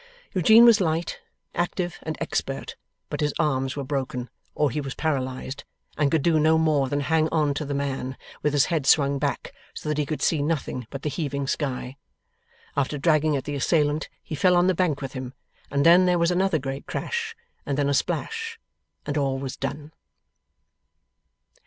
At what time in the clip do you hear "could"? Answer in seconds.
6.09-6.23, 10.07-10.23